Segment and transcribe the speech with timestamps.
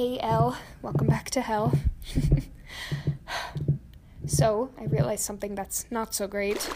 [0.00, 0.56] Elle.
[0.80, 1.78] Welcome back to hell.
[4.26, 6.70] so, I realized something that's not so great.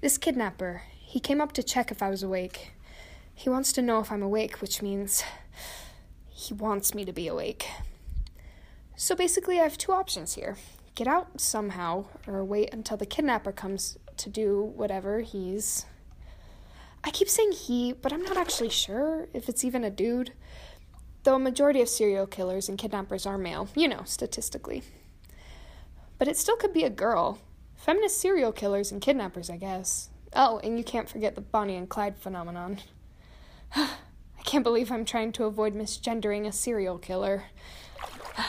[0.00, 2.70] This kidnapper, he came up to check if I was awake.
[3.34, 5.24] He wants to know if I'm awake, which means
[6.28, 7.66] he wants me to be awake.
[8.94, 10.56] So basically, I have two options here
[10.94, 15.84] get out somehow, or wait until the kidnapper comes to do whatever he's.
[17.02, 20.32] I keep saying he, but I'm not actually sure if it's even a dude.
[21.22, 24.82] Though a majority of serial killers and kidnappers are male, you know, statistically.
[26.18, 27.38] But it still could be a girl.
[27.76, 30.10] Feminist serial killers and kidnappers, I guess.
[30.34, 32.78] Oh, and you can't forget the Bonnie and Clyde phenomenon.
[33.74, 37.44] I can't believe I'm trying to avoid misgendering a serial killer.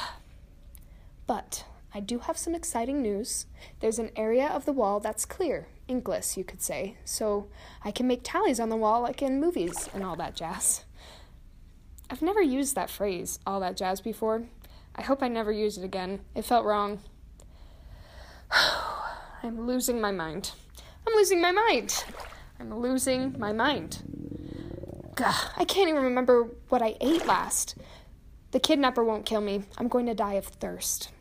[1.28, 3.48] but I do have some exciting news.
[3.82, 7.48] There's an area of the wall that's clear, inkless, you could say, so
[7.84, 10.86] I can make tallies on the wall like in movies and all that jazz.
[12.12, 14.44] I've never used that phrase, all that jazz, before.
[14.94, 16.20] I hope I never use it again.
[16.36, 17.00] It felt wrong.
[19.44, 20.52] I'm losing my mind.
[21.08, 22.04] I'm losing my mind.
[22.60, 24.04] I'm losing my mind.
[25.16, 27.76] Gah, I can't even remember what I ate last.
[28.52, 29.64] The kidnapper won't kill me.
[29.78, 31.12] I'm going to die of thirst.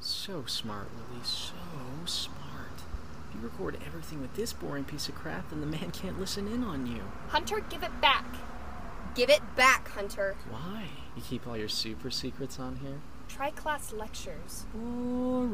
[0.00, 1.54] So smart, Lily, so
[2.06, 2.37] smart.
[3.38, 6.48] If you record everything with this boring piece of crap, then the man can't listen
[6.48, 7.02] in on you.
[7.28, 8.26] Hunter, give it back.
[9.14, 10.34] Give it back, Hunter.
[10.50, 10.86] Why?
[11.14, 12.98] You keep all your super secrets on here?
[13.28, 14.66] Try class lectures.
[14.74, 15.52] Boring.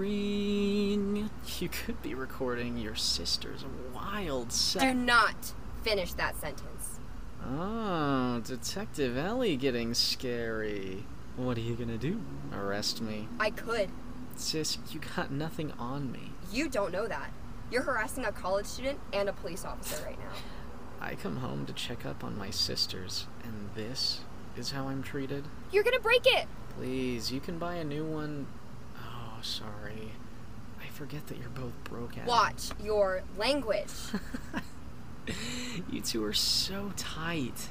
[1.58, 4.82] You could be recording your sister's wild sex.
[4.82, 5.52] Do not
[5.82, 7.00] finish that sentence.
[7.46, 11.04] Oh, Detective Ellie getting scary.
[11.36, 12.22] What are you gonna do?
[12.50, 13.28] Arrest me?
[13.38, 13.90] I could.
[14.36, 16.32] Sis, you got nothing on me.
[16.50, 17.30] You don't know that.
[17.70, 20.32] You're harassing a college student and a police officer right now.
[21.00, 24.20] I come home to check up on my sisters, and this
[24.56, 25.44] is how I'm treated?
[25.72, 26.46] You're gonna break it!
[26.76, 28.46] Please, you can buy a new one.
[28.96, 30.12] Oh, sorry.
[30.82, 32.26] I forget that you're both broke out.
[32.26, 33.90] Watch your language.
[35.90, 37.68] you two are so tight.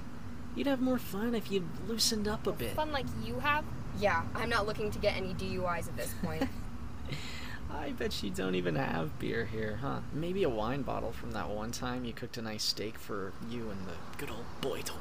[0.55, 2.75] You'd have more fun if you'd loosened up a bit.
[2.75, 3.65] Fun like you have?
[3.99, 6.47] Yeah, I'm not looking to get any DUIs at this point.
[7.83, 9.99] I bet you don't even have beer here, huh?
[10.13, 13.69] Maybe a wine bottle from that one time you cooked a nice steak for you
[13.69, 14.95] and the good old boy toy.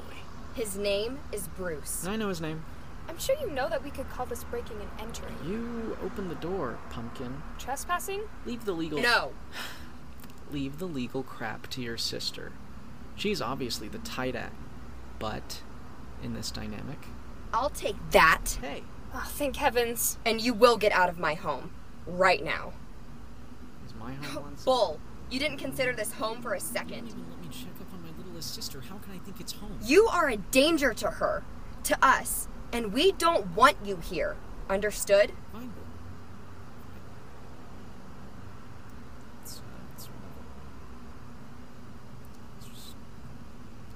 [0.53, 2.05] His name is Bruce.
[2.05, 2.65] I know his name.
[3.07, 5.33] I'm sure you know that we could call this breaking and entering.
[5.47, 7.41] You open the door, pumpkin.
[7.57, 8.23] Trespassing?
[8.45, 9.31] Leave the legal No.
[10.51, 12.51] leave the legal crap to your sister.
[13.15, 14.51] She's obviously the tight end,
[15.19, 15.61] but
[16.21, 16.99] in this dynamic,
[17.53, 18.83] I'll take that, hey,
[19.13, 20.17] Oh, thank heavens.
[20.25, 21.71] and you will get out of my home.
[22.05, 22.73] Right now.
[23.85, 24.63] is my home once?
[24.65, 24.99] Bull,
[25.29, 27.07] you didn't consider this home for a You second.
[27.07, 28.81] even let me check up on my littlest sister.
[28.81, 29.77] How can I think it's home?
[29.83, 31.43] You are a danger to her,
[31.83, 34.35] to us, and we don't want you here.
[34.69, 35.31] Understood?
[35.51, 35.71] Fine.
[39.43, 39.61] It's, uh,
[39.95, 40.07] it's,
[42.57, 42.95] it's just,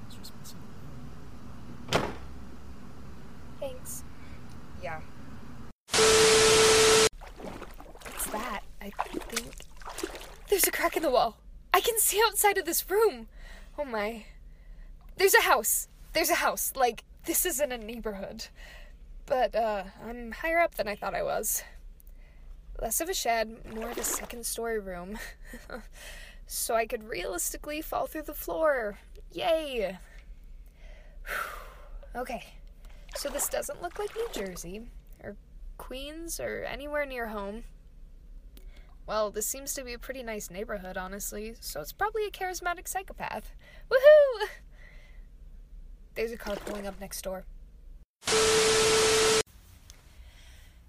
[0.06, 0.58] it's just messing
[1.92, 2.12] around.
[3.60, 4.04] Thanks.
[4.82, 5.00] Yeah.
[8.02, 8.60] What's that?
[8.80, 9.52] I think.
[10.48, 11.36] There's a crack in the wall.
[11.72, 13.28] I can see outside of this room.
[13.78, 14.24] Oh my.
[15.16, 15.86] There's a house.
[16.12, 16.72] There's a house.
[16.74, 18.48] Like, this isn't a neighborhood.
[19.24, 21.62] But, uh, I'm higher up than I thought I was.
[22.82, 25.18] Less of a shed, more of a second story room.
[26.48, 28.98] so I could realistically fall through the floor.
[29.30, 29.98] Yay!
[32.16, 32.44] okay.
[33.14, 34.82] So this doesn't look like New Jersey,
[35.22, 35.36] or
[35.76, 37.62] Queens, or anywhere near home.
[39.08, 42.86] Well, this seems to be a pretty nice neighborhood, honestly, so it's probably a charismatic
[42.86, 43.54] psychopath.
[43.90, 44.48] Woohoo!
[46.14, 47.46] There's a car pulling up next door.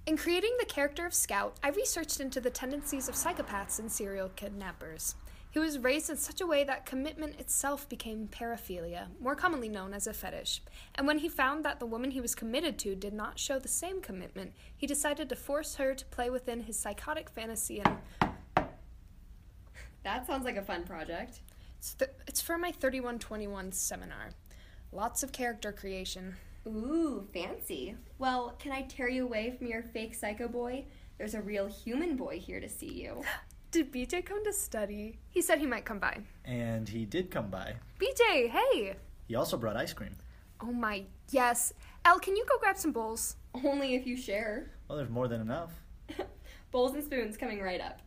[0.06, 4.28] In creating the character of Scout, I researched into the tendencies of psychopaths and serial
[4.36, 5.16] kidnappers.
[5.52, 9.96] He was raised in such a way that commitment itself became paraphilia, more commonly known
[9.96, 10.62] as a fetish.
[10.94, 13.68] And when he found that the woman he was committed to did not show the
[13.68, 17.98] same commitment, he decided to force her to play within his psychotic fantasy and
[20.04, 21.42] That sounds like a fun project.
[21.80, 24.30] it's, th- it's for my 3121 seminar.
[24.92, 26.36] Lots of character creation.
[26.68, 27.96] Ooh, fancy.
[28.20, 30.86] Well, can I tear you away from your fake psycho boy?
[31.18, 33.24] There's a real human boy here to see you.
[33.72, 35.20] Did BJ come to study?
[35.30, 36.20] He said he might come by.
[36.44, 37.76] And he did come by.
[38.00, 38.96] BJ, hey!
[39.28, 40.16] He also brought ice cream.
[40.60, 41.74] Oh my, yes.
[42.04, 43.36] Elle, can you go grab some bowls?
[43.64, 44.72] Only if you share.
[44.88, 45.72] Well, there's more than enough.
[46.72, 48.00] Bowls and spoons coming right up.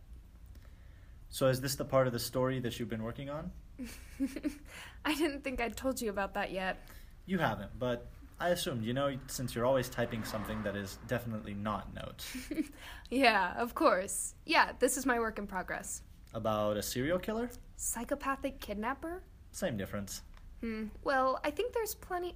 [1.31, 3.50] So, is this the part of the story that you've been working on?
[5.05, 6.79] I didn't think I'd told you about that yet.
[7.26, 8.06] You haven't, but
[8.43, 12.37] I assumed, you know, since you're always typing something that is definitely not notes.
[13.09, 14.35] Yeah, of course.
[14.47, 16.00] Yeah, this is my work in progress.
[16.33, 17.50] About a serial killer?
[17.77, 19.23] Psychopathic kidnapper?
[19.53, 20.23] Same difference.
[20.61, 20.87] Hmm.
[21.05, 22.35] Well, I think there's plenty.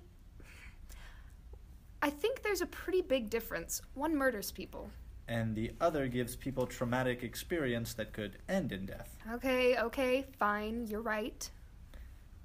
[2.02, 3.80] I think there's a pretty big difference.
[3.94, 4.90] One murders people.
[5.28, 9.16] And the other gives people traumatic experience that could end in death.
[9.32, 11.50] Okay, okay, fine, you're right.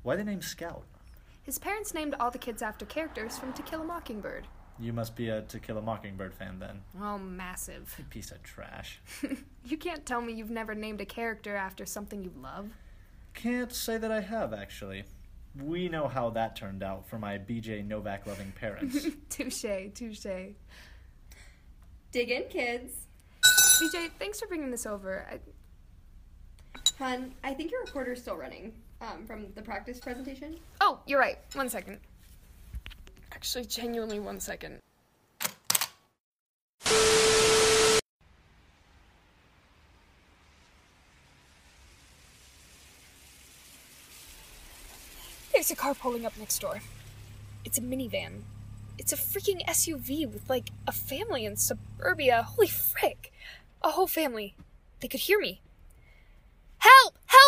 [0.04, 0.86] Why the name Scout?
[1.44, 4.48] His parents named all the kids after characters from To Kill a Mockingbird.
[4.80, 6.82] You must be a To Kill a Mockingbird fan then.
[7.02, 7.94] Oh, massive.
[7.98, 9.02] You piece of trash.
[9.66, 12.70] you can't tell me you've never named a character after something you love.
[13.34, 15.04] Can't say that I have, actually.
[15.60, 19.08] We know how that turned out for my BJ Novak loving parents.
[19.30, 20.54] touche, touche.
[22.12, 23.08] Dig in, kids.
[23.44, 25.28] BJ, thanks for bringing this over.
[25.30, 25.40] I,
[26.98, 30.58] Hun, I think your recorder's still running um, from the practice presentation.
[30.80, 31.38] oh, you're right.
[31.54, 32.00] One second.
[33.34, 34.80] Actually, genuinely, one second.
[45.54, 46.82] There's a car pulling up next door.
[47.66, 48.42] It's a minivan.
[48.98, 52.44] It's a freaking SUV with like a family in suburbia.
[52.44, 53.32] Holy frick!
[53.84, 54.56] A whole family.
[55.00, 55.62] They could hear me.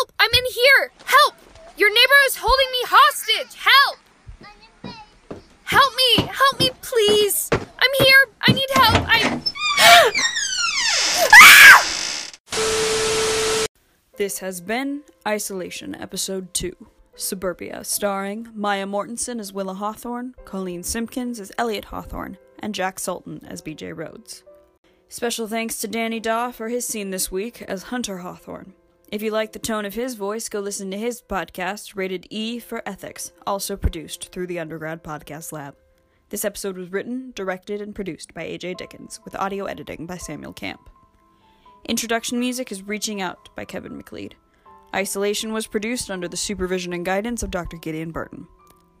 [0.04, 0.12] Help!
[0.18, 0.90] I'm in here!
[1.06, 1.34] Help!
[1.78, 3.54] Your neighbor is holding me hostage!
[3.54, 3.98] Help!
[5.64, 6.28] Help me!
[6.30, 7.48] Help me, please!
[7.52, 8.26] I'm here!
[8.42, 9.06] I need help!
[9.08, 9.40] I.
[14.16, 16.76] This has been Isolation, Episode 2.
[17.16, 23.40] Suburbia, starring Maya Mortensen as Willa Hawthorne, Colleen Simpkins as Elliot Hawthorne, and Jack Sultan
[23.46, 24.44] as BJ Rhodes.
[25.08, 28.74] Special thanks to Danny Daw for his scene this week as Hunter Hawthorne.
[29.14, 32.58] If you like the tone of his voice, go listen to his podcast, rated E
[32.58, 35.76] for Ethics, also produced through the Undergrad Podcast Lab.
[36.30, 40.52] This episode was written, directed, and produced by AJ Dickens, with audio editing by Samuel
[40.52, 40.90] Camp.
[41.84, 44.34] Introduction music is Reaching Out by Kevin MacLeod.
[44.92, 47.76] Isolation was produced under the supervision and guidance of Dr.
[47.76, 48.48] Gideon Burton.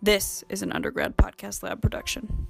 [0.00, 2.46] This is an undergrad podcast lab production.